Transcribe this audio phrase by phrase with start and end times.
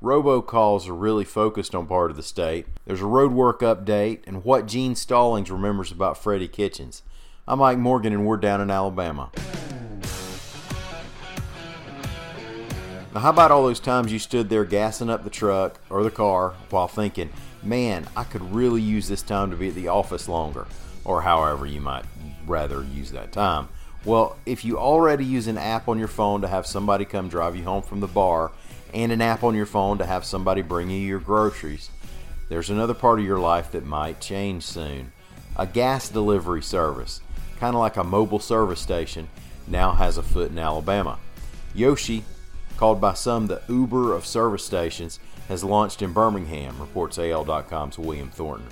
[0.00, 2.66] Robocalls are really focused on part of the state.
[2.84, 7.02] There's a roadwork update and what Gene Stallings remembers about Freddie Kitchens.
[7.48, 9.32] I'm Mike Morgan and we're down in Alabama.
[13.12, 16.12] Now, how about all those times you stood there gassing up the truck or the
[16.12, 17.30] car while thinking,
[17.64, 20.68] man, I could really use this time to be at the office longer,
[21.04, 22.04] or however you might
[22.46, 23.68] rather use that time?
[24.04, 27.56] Well, if you already use an app on your phone to have somebody come drive
[27.56, 28.52] you home from the bar,
[28.94, 31.90] and an app on your phone to have somebody bring you your groceries,
[32.48, 35.12] there's another part of your life that might change soon.
[35.56, 37.20] A gas delivery service,
[37.58, 39.28] kind of like a mobile service station,
[39.66, 41.18] now has a foot in Alabama.
[41.74, 42.24] Yoshi,
[42.76, 45.18] called by some the Uber of service stations,
[45.48, 48.68] has launched in Birmingham, reports AL.com's William Thornton.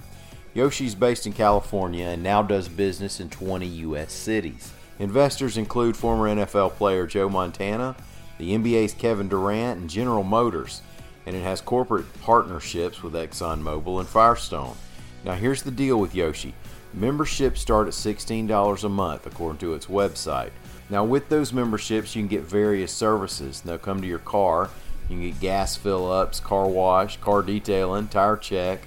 [0.54, 4.12] Yoshi's based in California and now does business in 20 U.S.
[4.12, 4.72] cities.
[4.98, 7.94] Investors include former NFL player Joe Montana,
[8.38, 10.82] the NBA's Kevin Durant, and General Motors,
[11.26, 14.76] and it has corporate partnerships with ExxonMobil and Firestone.
[15.24, 16.54] Now, here's the deal with Yoshi
[16.94, 20.50] memberships start at $16 a month, according to its website.
[20.88, 23.60] Now, with those memberships, you can get various services.
[23.60, 24.70] They'll come to your car.
[25.08, 28.86] You can get gas fill ups, car wash, car detailing, tire check,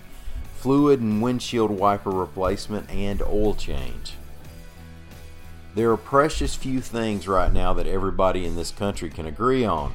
[0.55, 4.13] fluid and windshield wiper replacement, and oil change.
[5.79, 9.93] There are precious few things right now that everybody in this country can agree on,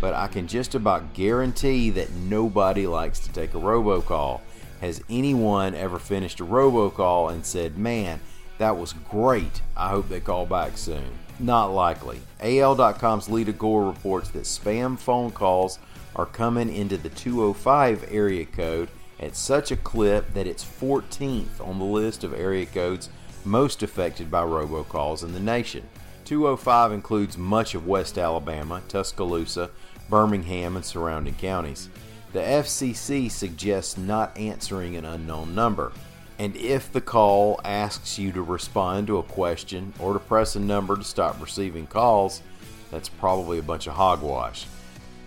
[0.00, 4.40] but I can just about guarantee that nobody likes to take a robocall.
[4.80, 8.18] Has anyone ever finished a robocall and said, Man,
[8.58, 9.62] that was great.
[9.76, 11.12] I hope they call back soon?
[11.38, 12.18] Not likely.
[12.40, 15.78] AL.com's Leada Gore reports that spam phone calls
[16.16, 18.88] are coming into the 205 area code
[19.20, 23.10] at such a clip that it's 14th on the list of area codes
[23.44, 25.88] most affected by robocalls in the nation.
[26.24, 29.70] 205 includes much of West Alabama, Tuscaloosa,
[30.08, 31.88] Birmingham, and surrounding counties.
[32.32, 35.92] The FCC suggests not answering an unknown number.
[36.38, 40.60] And if the call asks you to respond to a question or to press a
[40.60, 42.42] number to stop receiving calls,
[42.90, 44.66] that's probably a bunch of hogwash.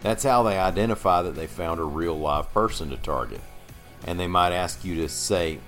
[0.02, 3.42] That's how they identify that they found a real live person to target.
[4.06, 5.60] And they might ask you to say,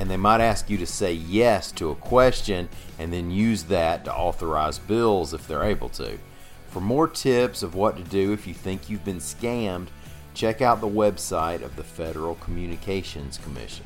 [0.00, 4.02] and they might ask you to say yes to a question and then use that
[4.06, 6.18] to authorize bills if they're able to.
[6.70, 9.88] For more tips of what to do if you think you've been scammed,
[10.32, 13.84] check out the website of the Federal Communications Commission.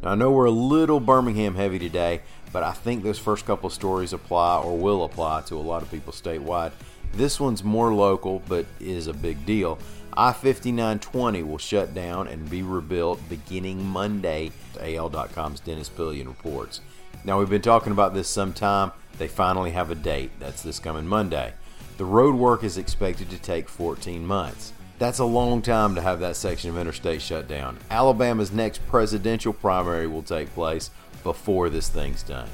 [0.00, 2.20] Now, I know we're a little Birmingham heavy today,
[2.52, 5.90] but I think those first couple stories apply or will apply to a lot of
[5.90, 6.70] people statewide.
[7.14, 9.80] This one's more local, but is a big deal.
[10.18, 16.80] I 5920 will shut down and be rebuilt beginning Monday, AL.com's Dennis Pillion reports.
[17.24, 18.90] Now, we've been talking about this some time.
[19.18, 20.32] They finally have a date.
[20.40, 21.52] That's this coming Monday.
[21.98, 24.72] The road work is expected to take 14 months.
[24.98, 27.78] That's a long time to have that section of interstate shut down.
[27.88, 30.90] Alabama's next presidential primary will take place
[31.22, 32.48] before this thing's done.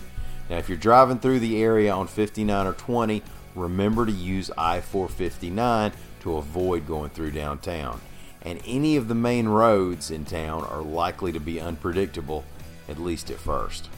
[0.50, 3.22] Now, if you're driving through the area on 59 or 20,
[3.54, 5.92] remember to use I 459
[6.24, 8.00] to avoid going through downtown.
[8.42, 12.44] And any of the main roads in town are likely to be unpredictable,
[12.88, 13.88] at least at first.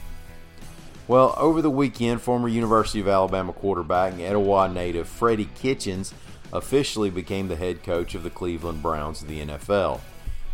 [1.08, 6.12] Well, over the weekend, former University of Alabama quarterback and Etowah native Freddie Kitchens
[6.52, 10.00] officially became the head coach of the Cleveland Browns of the NFL.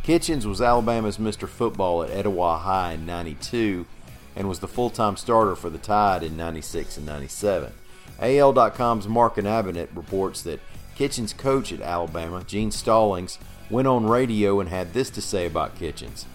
[0.03, 1.49] Kitchens was Alabama's Mr.
[1.49, 3.87] Football at Etowah High in 92
[4.37, 7.73] and was the full time starter for the Tide in 96 and 97.
[8.21, 10.61] AL.com's Mark Inabinett reports that
[11.03, 13.37] Kitchens' coach at Alabama, Gene Stallings,
[13.69, 16.27] went on radio and had this to say about Kitchens.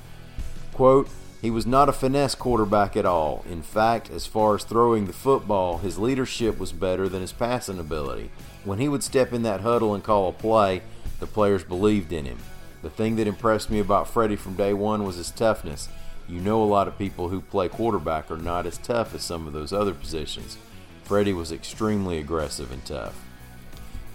[0.74, 1.08] Quote,
[1.42, 3.46] he was not a finesse quarterback at all.
[3.50, 7.80] In fact, as far as throwing the football, his leadership was better than his passing
[7.80, 8.30] ability.
[8.66, 10.81] When he would step in that huddle and call a play,
[11.22, 12.40] the players believed in him.
[12.81, 15.88] The thing that impressed me about Freddie from day one was his toughness.
[16.28, 19.48] You know, a lot of people who play quarterback are not as tough as some
[19.48, 20.58] of those other positions.
[21.06, 23.24] Freddie was extremely aggressive and tough.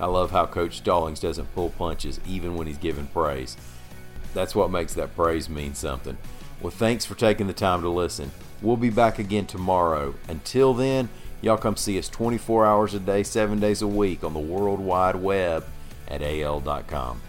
[0.02, 3.56] I love how Coach Stallings doesn't pull punches even when he's given praise.
[4.34, 6.18] That's what makes that praise mean something.
[6.60, 8.32] Well, thanks for taking the time to listen.
[8.62, 10.16] We'll be back again tomorrow.
[10.26, 11.08] Until then,
[11.40, 14.80] y'all come see us 24 hours a day, 7 days a week on the World
[14.80, 15.64] Wide Web
[16.08, 17.20] at AL.com.